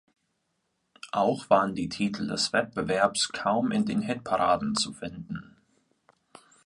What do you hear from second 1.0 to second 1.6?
Auch